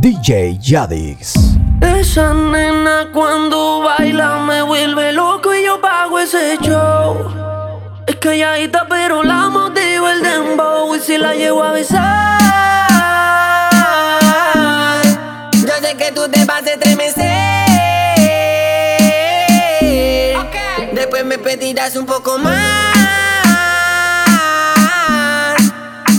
DJ 0.00 0.56
Yadix. 0.58 1.34
Esa 1.82 2.32
nena 2.32 3.10
cuando 3.12 3.82
baila 3.82 4.38
me 4.38 4.62
vuelve 4.62 5.12
loco 5.12 5.54
y 5.54 5.62
yo 5.66 5.78
pago 5.78 6.18
ese 6.18 6.56
show. 6.62 7.30
Es 8.06 8.16
calladita 8.16 8.86
pero 8.88 9.22
la 9.22 9.50
motivo 9.50 10.08
el 10.08 10.22
dembow 10.22 10.96
y 10.96 11.00
si 11.00 11.18
la 11.18 11.34
llevo 11.34 11.62
a 11.62 11.72
besar. 11.72 12.40
Yo 15.52 15.74
sé 15.82 15.94
que 15.98 16.12
tú 16.12 16.30
te 16.30 16.46
vas 16.46 16.66
a 16.66 16.70
estremecer. 16.70 17.26
Después 20.94 21.26
me 21.26 21.36
pedirás 21.36 21.94
un 21.96 22.06
poco 22.06 22.38
más. 22.38 22.56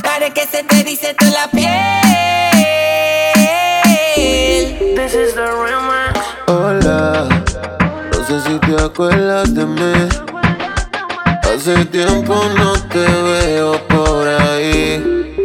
Haré 0.03 0.31
que 0.35 0.45
se 0.45 0.61
te 0.65 0.83
dice 0.83 1.15
toda 1.15 1.31
la 1.31 1.47
piel. 1.47 2.10
Te 8.75 8.83
acuerdas 8.83 9.53
de 9.53 9.65
mí. 9.65 9.93
Hace 11.43 11.85
tiempo 11.85 12.35
no 12.57 12.73
te 12.87 13.05
veo 13.05 13.73
por 13.87 14.27
ahí. 14.27 15.35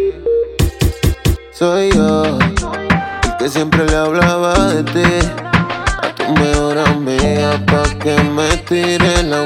Soy 1.52 1.91
yo, 1.91 2.25
el 2.25 3.37
que 3.39 3.49
siempre 3.49 3.85
le 3.87 3.97
hablaba 3.97 4.55
de 4.75 4.85
ti. 4.85 5.29
A 6.02 6.15
tu 6.15 6.33
mejor 6.35 6.79
amiga 6.79 7.61
pa' 7.66 7.99
que 7.99 8.16
me 8.23 8.57
tire 8.69 9.23
la 9.25 9.45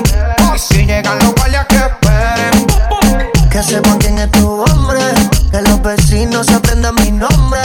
enteren. 0.00 0.54
Y 0.54 0.58
si 0.58 0.86
llegan 0.86 1.18
los 1.18 1.34
guardias 1.34 1.66
que 1.68 1.76
esperen. 1.76 2.66
Que 3.50 3.62
sepan 3.62 3.98
quién 3.98 4.18
es 4.18 4.30
tu 4.32 4.62
hombre. 4.62 5.00
Que 5.50 5.62
los 5.62 5.82
vecinos 5.82 6.48
aprendan 6.48 6.94
mi 6.96 7.10
nombre. 7.10 7.60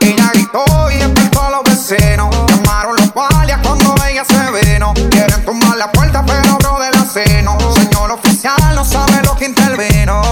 Ella 0.00 0.30
gritó 0.32 0.64
y 0.90 0.96
despertó 0.96 1.50
los 1.50 1.64
vecinos. 1.64 2.34
Llamaron 2.48 2.96
los 2.96 3.12
guardias 3.12 3.58
cuando 3.62 3.94
ella 4.08 4.24
se 4.24 4.68
vino. 4.72 4.94
Quieren 5.10 5.44
tumbar 5.44 5.76
la 5.76 5.90
puerta, 5.92 6.24
pero 6.26 6.56
bro 6.58 6.78
de 6.80 6.90
la 6.90 7.04
seno. 7.04 7.58
Señor 7.74 8.12
oficial, 8.12 8.56
no 8.74 8.84
sabe 8.84 9.22
lo 9.24 9.34
que 9.36 9.46
intervino. 9.46 10.22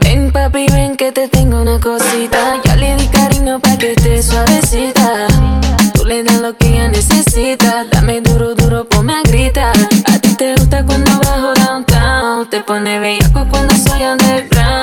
Ven 0.00 0.32
papi, 0.32 0.66
ven 0.70 0.96
que 0.96 1.12
te 1.12 1.28
tengo 1.28 1.62
una 1.62 1.78
cosita. 1.80 2.60
Ya 2.64 2.76
le 2.76 2.96
di 2.96 3.06
cariño 3.08 3.60
pa' 3.60 3.76
que 3.76 3.92
esté 3.92 4.22
suavecita. 4.22 5.26
Tú 5.94 6.04
le 6.04 6.22
das 6.22 6.40
lo 6.40 6.56
que 6.56 6.68
ella 6.68 6.88
necesita. 6.88 7.84
Dame 7.90 8.20
duro, 8.20 8.54
duro, 8.54 8.84
ponme 8.88 9.14
a 9.14 9.22
gritar. 9.22 9.76
A 10.12 10.18
ti 10.18 10.34
te 10.34 10.54
gusta 10.54 10.84
cuando 10.84 11.10
bajo 11.20 11.54
downtown. 11.54 12.48
Te 12.50 12.60
pone 12.62 12.98
bellaco 12.98 13.46
cuando 13.50 13.74
soy 13.74 14.02
underground. 14.04 14.77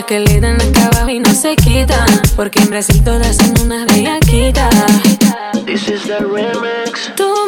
Las 0.00 0.06
que 0.06 0.20
le 0.20 0.40
dan 0.40 0.54
acá 0.54 0.86
abajo 0.86 1.10
y 1.10 1.18
no 1.18 1.34
se 1.34 1.54
quitan. 1.56 2.08
Porque 2.34 2.58
en 2.60 2.70
Brasil 2.70 3.04
todas 3.04 3.36
son 3.36 3.52
unas 3.66 3.84
bellaquitas. 3.84 4.74
This 5.66 5.88
is 5.88 6.04
the 6.04 6.20
remix. 6.20 7.12
Tú 7.16 7.39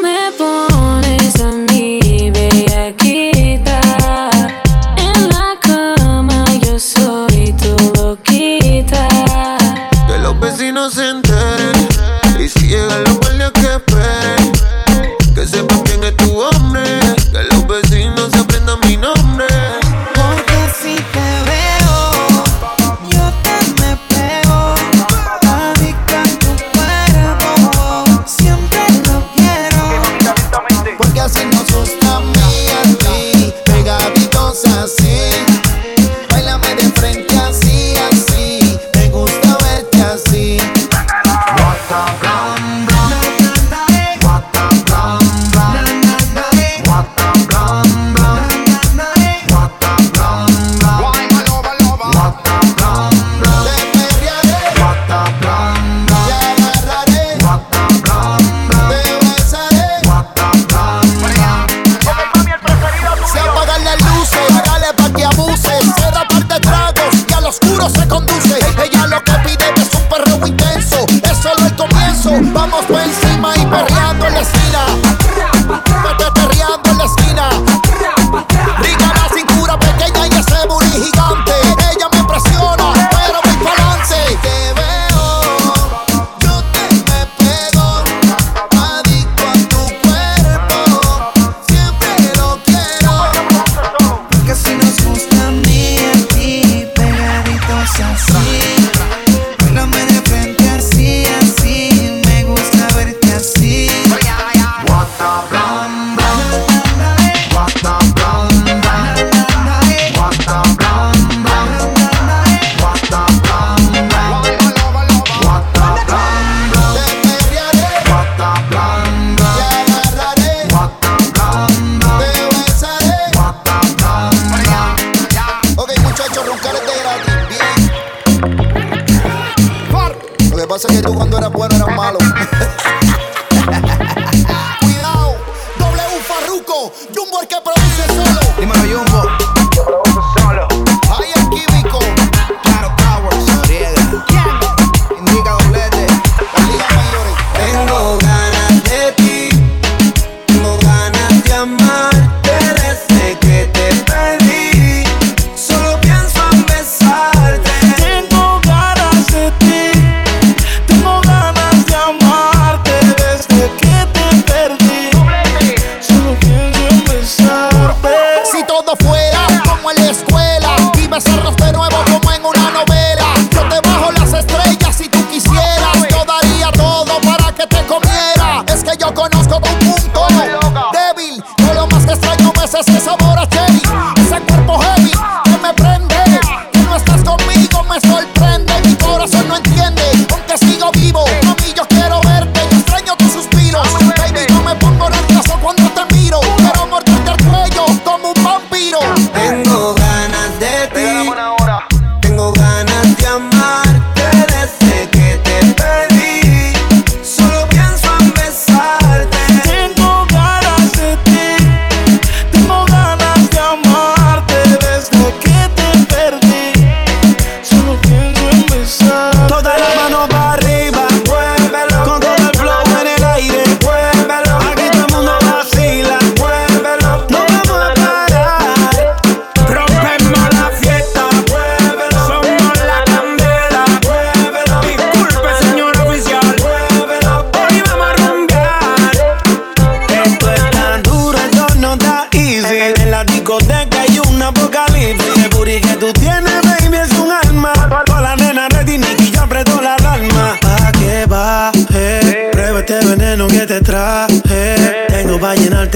sé 130.82 130.88
que 130.94 131.02
tú 131.02 131.14
cuando 131.14 131.38
eras 131.38 131.52
bueno 131.52 131.76
eras 131.76 131.87
malo. 131.94 132.19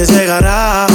Ella 0.09 0.87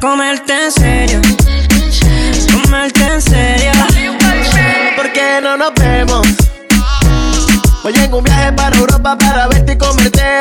comerte 0.00 0.52
en 0.52 0.72
serio. 0.72 1.20
Comerte 2.52 3.02
en 3.04 3.22
serio. 3.22 3.70
¿Por 4.96 5.12
qué 5.12 5.40
no 5.42 5.56
nos 5.56 5.72
vemos? 5.74 6.26
Voy 7.82 7.94
en 7.94 8.12
un 8.12 8.24
viaje 8.24 8.52
para 8.52 8.76
Europa 8.76 9.16
para 9.16 9.48
verte 9.48 9.72
y 9.72 9.78
comerte 9.78 10.39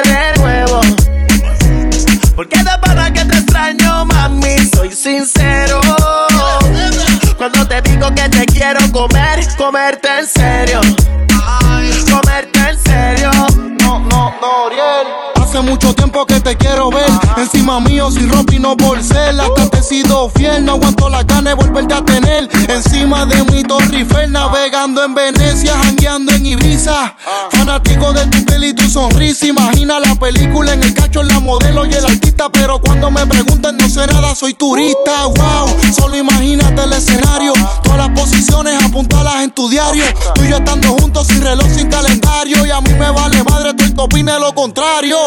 Hace 15.50 15.62
mucho 15.62 15.96
tiempo 15.96 16.28
que 16.28 16.40
te 16.40 16.56
quiero 16.56 16.92
ver. 16.92 17.10
Encima 17.36 17.80
mío, 17.80 18.12
sin 18.12 18.30
ropa 18.30 18.54
y 18.54 18.60
no 18.60 18.78
por 18.78 19.02
ser. 19.02 19.30
Hasta 19.42 19.68
te 19.68 19.80
he 19.80 19.82
sido 19.82 20.30
fiel. 20.30 20.64
No 20.64 20.74
aguanto 20.74 21.10
las 21.10 21.26
ganas 21.26 21.46
de 21.46 21.54
volverte 21.56 21.92
a 21.92 22.06
tener. 22.06 22.48
Encima 22.68 23.26
de 23.26 23.44
mi 23.46 23.64
Torre 23.64 23.98
Eiffel, 23.98 24.32
navegando 24.32 25.04
en 25.04 25.16
Venecia, 25.16 25.76
jangueando 25.76 26.34
en 26.34 26.46
Ibiza. 26.46 27.16
Fanático 27.50 28.14
de 28.14 28.28
tu 28.28 28.46
piel 28.46 28.64
y 28.66 28.74
tu 28.76 28.88
sonrisa. 28.88 29.48
Imagina 29.48 30.00
la 30.00 30.14
película 30.14 30.74
en 30.74 30.84
el 30.84 30.94
cacho, 30.94 31.24
la 31.24 31.40
modelo 31.40 31.84
y 31.88 31.94
el 31.94 32.06
artista. 32.06 32.50
Pero 32.52 32.80
cuando 32.80 33.10
me 33.10 33.26
preguntan, 33.26 33.76
no 33.78 33.90
sé 33.90 34.06
nada, 34.06 34.36
soy 34.36 34.54
turista. 34.54 35.26
Wow, 35.26 35.76
solo 36.00 36.16
imagínate 36.16 36.84
el 36.84 36.94
escenario. 36.94 37.54
Todas 37.82 37.98
las 37.98 38.10
posiciones 38.10 38.84
apuntalas 38.84 39.42
en 39.42 39.50
tu 39.50 39.68
diario. 39.68 40.04
Tú 40.36 40.44
y 40.44 40.50
yo 40.50 40.58
estando 40.58 40.90
juntos 40.90 41.26
sin 41.26 41.42
reloj, 41.42 41.66
sin 41.76 41.90
calendario. 41.90 42.68
Y 42.68 42.70
a 42.70 42.82
mí 42.82 42.94
me 42.94 43.10
vale 43.10 43.44
madre, 43.44 43.74
te 44.00 44.04
opines 44.04 44.40
lo 44.40 44.54
contrario. 44.54 45.18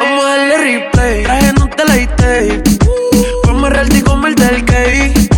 Vamos 0.00 0.24
a 0.24 0.28
darle 0.28 0.56
replay, 0.56 1.22
traje 1.22 1.52
no 1.52 1.68
te 1.68 1.84
leíste. 1.84 2.62
Come 3.44 3.68
real 3.68 3.94
y 3.94 4.00
comerte 4.00 4.48
el 4.48 4.64
cake. 4.64 5.28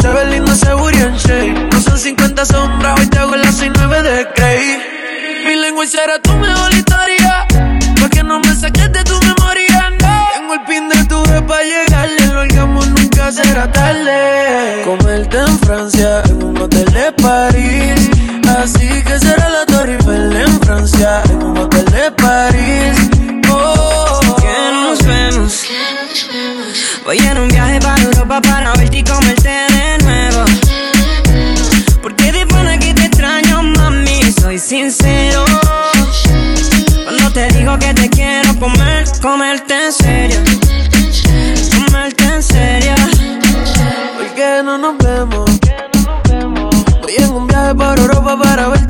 Se 0.00 0.08
ve 0.08 0.24
lindo 0.26 0.52
ese 0.52 0.72
booty 0.72 0.98
en 0.98 1.16
shake. 1.16 1.72
No 1.72 1.80
son 1.80 1.98
50 1.98 2.46
sombras, 2.46 3.00
hoy 3.00 3.06
te 3.08 3.18
hago 3.18 3.34
las 3.34 3.56
69 3.56 4.02
de 4.02 4.28
Grey. 4.36 4.78
Mi 5.46 5.56
lengua 5.56 5.84
será 5.86 6.22
tu 6.22 6.32
mejor 6.34 6.72
historia. 6.72 7.44
Pa' 8.00 8.08
que 8.08 8.22
no 8.22 8.38
me 8.38 8.54
saques 8.54 8.92
de 8.92 9.02
tu 9.02 9.18
memoria, 9.18 9.90
no. 10.00 10.28
Tengo 10.34 10.54
el 10.54 10.60
pin 10.60 10.88
de 10.88 11.04
tu 11.06 11.20
vez 11.24 11.42
pa' 11.42 11.62
llegarle. 11.62 12.26
Lo 12.26 12.40
hagamos 12.42 12.86
nunca 12.86 13.32
será 13.32 13.72
tarde. 13.72 14.82
Comerte 14.84 15.38
en 15.38 15.58
Francia, 15.58 16.22
en 16.26 16.42
un 16.44 16.58
hotel 16.58 16.84
de 16.92 17.12
París. 17.20 18.10
Así 18.48 18.88
que 19.02 19.18
será 19.18 19.48
la 19.50 19.66
Torre 19.66 19.94
Eiffel 19.94 20.36
en 20.36 20.60
Francia, 20.60 21.22
en 21.30 21.42
un 21.42 21.58
hotel 21.58 21.77
de 21.98 22.10
París. 22.12 22.96
Oh, 23.50 24.36
Que 24.36 24.58
nos 24.72 24.98
vemos. 25.04 25.64
Voy 27.04 27.18
en 27.18 27.38
un 27.38 27.48
viaje 27.48 27.80
para 27.80 28.02
Europa 28.02 28.40
para 28.40 28.72
verte 28.74 28.98
y 28.98 29.04
comerte 29.04 29.48
de 29.48 29.98
nuevo. 30.04 30.44
Porque 32.02 32.32
de 32.32 32.46
pana 32.46 32.78
que 32.78 32.94
te 32.94 33.06
extraño, 33.06 33.62
mami, 33.62 34.20
soy 34.40 34.58
sincero. 34.58 35.44
Cuando 37.04 37.32
te 37.32 37.48
digo 37.54 37.76
que 37.78 37.92
te 37.94 38.08
quiero 38.10 38.58
comer, 38.60 39.04
comerte 39.20 39.74
en 39.86 39.92
serio. 39.92 40.40
Comerte 41.78 42.24
en 42.24 42.42
serio. 42.42 42.94
¿Por 44.16 44.28
qué 44.36 44.62
no 44.64 44.78
nos 44.78 44.96
vemos? 44.98 45.50
Voy 47.02 47.14
en 47.16 47.30
un 47.30 47.46
viaje 47.48 47.74
para 47.74 48.00
Europa 48.00 48.38
para 48.42 48.68
verte 48.68 48.87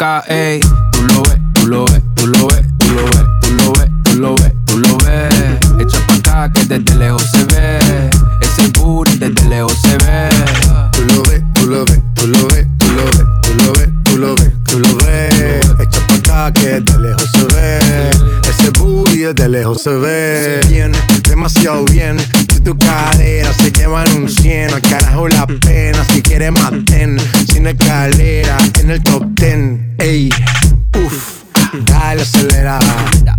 acá, 0.00 0.24
ey. 0.28 0.60
Tú 0.92 1.02
lo 1.02 1.22
ves, 1.22 1.38
tú 1.52 1.66
lo 1.66 1.84
ves, 1.84 2.00
tú 2.14 2.26
lo 2.26 2.46
ves, 2.46 2.64
tú 2.78 2.88
lo 2.94 3.04
ves, 3.04 3.24
tú 3.42 3.50
lo 3.54 3.72
ves, 3.72 3.90
tú 4.02 4.16
lo 4.16 4.34
ves, 4.34 4.52
tú 4.64 4.78
lo 4.78 4.96
ves. 4.98 5.58
Echa 5.78 6.06
pa' 6.06 6.14
acá 6.14 6.52
que 6.54 6.64
desde 6.64 6.94
lejos 6.96 7.22
se 7.30 7.44
ve. 7.44 7.78
Ese 8.40 8.68
booty 8.78 9.18
desde 9.18 9.48
lejos 9.48 9.76
se 9.82 9.98
ve. 9.98 10.28
Tú 10.92 11.04
lo 11.04 11.22
ves, 11.24 11.42
tú 11.54 11.66
lo 11.66 11.84
ves, 11.84 12.00
tú 12.14 12.26
lo 12.28 12.46
ves, 12.48 12.66
tú 12.78 12.86
lo 12.94 13.04
ves, 13.04 13.28
tú 13.42 13.54
lo 13.56 13.72
ves, 13.72 13.88
tú 14.04 14.16
lo 14.16 14.34
ves, 14.36 14.52
tú 14.64 14.78
lo 14.78 14.96
ves. 15.04 15.70
Echa 15.80 16.06
pa' 16.06 16.48
acá 16.48 16.52
que 16.54 16.80
desde 16.80 16.98
lejos 16.98 17.30
se 17.32 17.44
ve. 17.54 18.10
Ese 18.48 18.70
booty 18.78 19.18
desde 19.18 19.48
lejos 19.50 19.82
se 19.82 19.90
ve. 19.90 20.60
Bien, 20.68 20.92
demasiado 21.28 21.84
bien. 21.84 22.16
Si 22.18 22.60
tu 22.60 22.76
cadera 22.78 23.52
se 23.52 23.70
lleva 23.70 24.04
en 24.04 24.22
un 24.22 24.28
cien, 24.30 24.72
al 24.72 24.80
carajo 24.80 25.28
la 25.28 25.46
pena. 25.46 26.02
Si 26.10 26.22
quieres 26.22 26.52
maten, 26.52 27.18
sin 27.52 27.66
escalera, 27.66 28.56
en 28.80 28.90
el 28.90 29.02
top 29.02 29.24
ten. 29.34 29.79
Ey, 30.00 30.30
uff, 31.04 31.42
dale 31.84 32.22
acelera. 32.22 32.78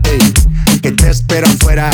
Ey, 0.04 0.20
que 0.80 0.92
te 0.92 1.10
espero 1.10 1.48
afuera. 1.48 1.90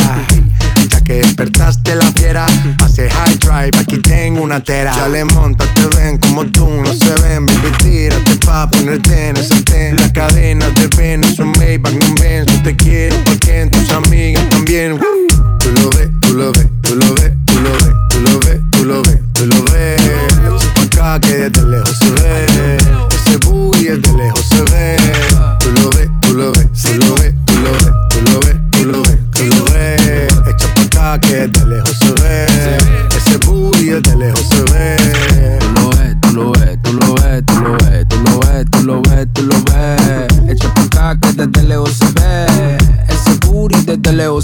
Ya 0.89 1.01
que 1.05 1.13
despertaste 1.13 1.95
la 1.95 2.11
fiera, 2.11 2.45
hace 2.83 3.09
high 3.09 3.37
drive, 3.37 3.71
aquí 3.79 3.97
tengo 3.99 4.41
una 4.41 4.61
tera. 4.61 4.93
Ya 4.93 5.07
le 5.07 5.23
monta, 5.23 5.63
te 5.73 5.87
ven 5.95 6.17
como 6.17 6.45
tú, 6.47 6.67
no 6.67 6.93
se 6.93 7.15
ven, 7.21 7.45
baby, 7.45 7.71
tírate 7.81 8.35
pa' 8.45 8.69
ponerte 8.69 9.29
en 9.29 9.37
ese 9.37 9.61
ten. 9.63 9.95
La 9.95 10.11
cadena 10.11 10.69
de 10.71 10.87
Venus, 10.97 11.39
un 11.39 11.51
Maybach, 11.51 11.93
un 11.93 12.15
Benz, 12.15 12.53
no 12.53 12.63
te 12.63 12.75
quiero 12.75 13.15
porque 13.23 13.61
en 13.61 13.71
tus 13.71 13.89
amigas 13.91 14.49
también. 14.49 14.99
Tú 15.59 15.71
lo 15.71 15.89
ves, 15.91 16.09
tú 16.19 16.33
lo 16.33 16.51
ves, 16.51 16.67
tú 16.81 16.95
lo 16.95 17.13
ves, 17.15 17.31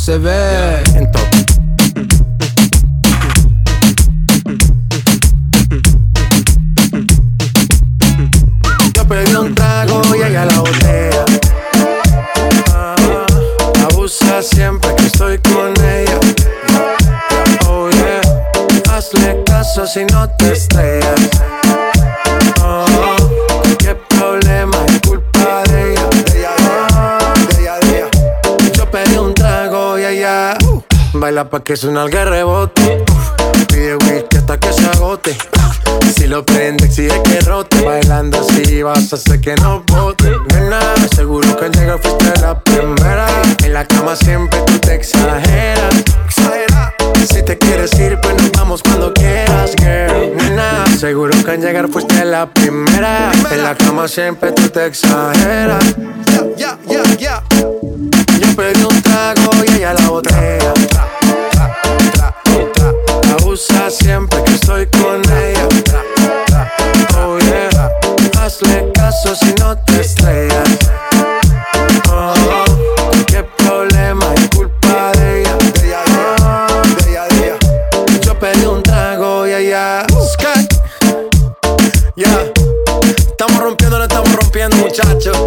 desde 0.05 0.92
baila 31.43 31.49
pa' 31.49 31.63
que 31.63 31.75
suena 31.75 32.03
el 32.03 32.11
rebote. 32.11 33.03
Pide 33.67 33.95
whisky 33.95 34.37
hasta 34.37 34.59
que 34.59 34.71
se 34.73 34.85
agote. 34.85 35.37
Si 36.15 36.27
lo 36.27 36.45
prende, 36.45 36.85
exige 36.85 37.21
que 37.23 37.39
rote. 37.41 37.83
Bailando 37.83 38.39
así 38.39 38.83
vas 38.83 39.11
a 39.11 39.15
hacer 39.15 39.41
que 39.41 39.55
no 39.55 39.83
bote. 39.87 40.31
Nena, 40.53 40.79
seguro 41.15 41.55
que 41.57 41.65
al 41.65 41.71
llegar 41.71 41.99
fuiste 41.99 42.39
la 42.41 42.59
primera. 42.59 43.27
En 43.63 43.73
la 43.73 43.85
cama 43.85 44.15
siempre 44.15 44.59
tú 44.65 44.79
te 44.79 44.95
exageras. 44.95 45.95
Exagera. 46.25 46.93
Si 47.31 47.41
te 47.43 47.57
quieres 47.57 47.93
ir, 47.99 48.19
pues 48.21 48.35
nos 48.35 48.51
vamos 48.51 48.83
cuando 48.83 49.13
quieras, 49.13 49.71
girl. 49.77 50.35
Nena, 50.37 50.85
seguro 50.97 51.31
que 51.43 51.51
al 51.51 51.61
llegar 51.61 51.89
fuiste 51.89 52.25
la 52.25 52.47
primera. 52.47 53.31
En 53.51 53.63
la 53.63 53.75
cama 53.75 54.07
siempre 54.07 54.51
tú 54.51 54.69
te 54.69 54.85
exageras. 54.85 55.83
Ya, 56.27 56.43
ya, 56.57 56.77
ya, 56.87 57.03
ya. 57.17 57.43
Yo 58.39 58.55
pedí 58.55 58.83
un 58.83 59.01
trago 59.01 59.51
y 59.65 59.75
ella 59.75 59.93
la 59.93 60.09
botella. 60.09 60.73
Abusa 63.53 63.87
siempre 63.91 64.43
que 64.45 64.53
estoy 64.55 64.87
con 64.87 65.21
ella. 65.31 65.67
Oh 67.19 67.37
hazle 68.39 68.91
caso 68.95 69.35
si 69.35 69.53
no 69.59 69.77
te 69.77 70.01
estrellas. 70.01 70.69
Oh, 72.11 72.33
qué 73.27 73.43
problema 73.57 74.25
es 74.33 74.49
culpa 74.55 75.11
de 75.19 75.41
ella. 75.41 75.55
De 75.55 75.85
ella, 75.85 77.27
de 77.29 77.45
ella. 77.45 77.57
Yo 78.21 78.39
pedí 78.39 78.65
un 78.65 78.81
trago 78.81 79.45
y 79.45 79.53
ella. 79.53 80.03
Sky. 80.33 80.67
Ya, 82.15 82.51
estamos 83.17 83.61
rompiendo, 83.61 83.99
no 83.99 84.05
estamos 84.05 84.35
rompiendo, 84.35 84.77
muchachos. 84.77 85.37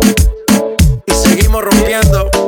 Y 1.07 1.13
seguimos 1.13 1.65
rompiendo. 1.65 2.46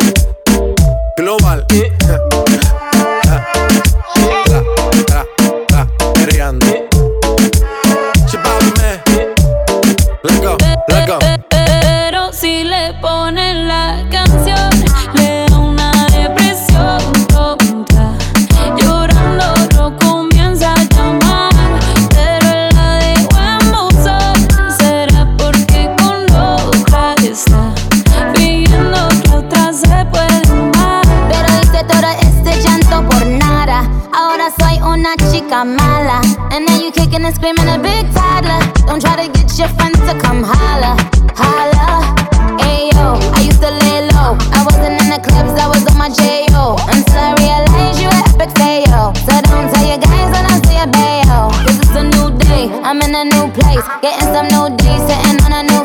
Oh, 34.88 34.92
una 34.92 35.14
chica 35.30 35.64
mala. 35.64 36.20
And 36.50 36.64
now 36.64 36.78
you 36.80 36.90
kicking 36.90 37.24
and 37.24 37.34
screaming 37.34 37.68
a 37.68 37.78
big 37.78 38.10
toddler. 38.14 38.60
Don't 38.86 39.00
try 39.00 39.16
to 39.20 39.28
get 39.30 39.58
your 39.58 39.68
friends 39.76 40.00
to 40.08 40.14
come 40.18 40.42
holla, 40.42 40.96
holla. 41.36 42.16
Ayo, 42.64 43.20
I 43.36 43.40
used 43.44 43.60
to 43.60 43.70
lay 43.70 44.08
low. 44.08 44.32
I 44.56 44.64
wasn't 44.64 44.96
in 45.02 45.10
the 45.10 45.20
clubs, 45.20 45.52
I 45.60 45.68
was 45.68 45.84
on 45.90 45.98
my 45.98 46.08
J.O. 46.08 46.76
Until 46.88 47.20
I 47.20 47.34
realized 47.36 48.00
you 48.00 48.08
were 48.08 48.24
epic 48.32 48.50
fail. 48.56 49.12
So 49.28 49.32
don't 49.44 49.68
tell 49.72 49.86
your 49.86 49.98
guys 49.98 50.28
when 50.32 50.46
I 50.48 50.56
say 50.64 50.80
a 50.80 50.86
bayo. 50.88 51.52
Cause 51.68 51.78
it's 51.84 51.94
a 51.94 52.04
new 52.04 52.32
day, 52.38 52.72
I'm 52.82 53.02
in 53.02 53.14
a 53.14 53.24
new 53.24 53.52
place. 53.52 53.84
Getting 54.00 54.32
some 54.32 54.48
new 54.48 54.74
days, 54.74 55.02
sitting 55.04 55.38
on 55.44 55.52
a 55.52 55.62
new 55.68 55.84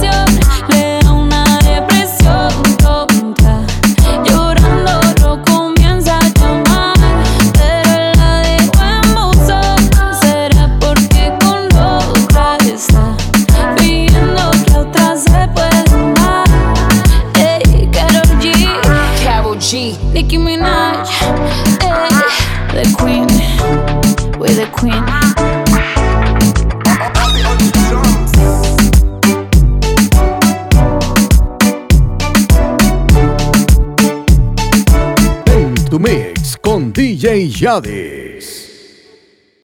En 37.63 38.20